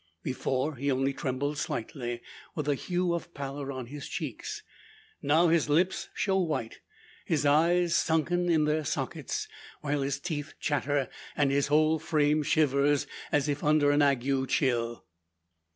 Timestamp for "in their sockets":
8.49-9.47